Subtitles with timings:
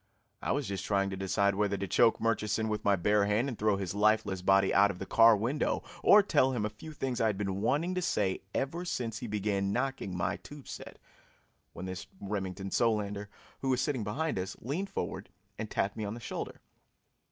[0.41, 3.55] I was just trying to decide whether to choke Murchison with my bare hand and
[3.55, 7.21] throw his lifeless body out of the car window, or tell him a few things
[7.21, 10.97] I had been wanting to say ever since he began knocking my tube set,
[11.73, 13.29] when this Remington Solander,
[13.59, 15.29] who was sitting behind us, leaned forward
[15.59, 16.61] and tapped me on the shoulder.